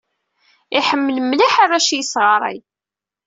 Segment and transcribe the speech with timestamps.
[0.77, 2.59] Iḥemmel mliḥ arrac i yesɣaṛay